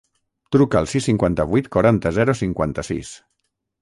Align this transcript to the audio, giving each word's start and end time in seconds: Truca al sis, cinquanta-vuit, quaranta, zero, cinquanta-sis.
Truca 0.55 0.79
al 0.83 0.87
sis, 0.93 1.03
cinquanta-vuit, 1.09 1.69
quaranta, 1.77 2.13
zero, 2.19 2.35
cinquanta-sis. 2.43 3.13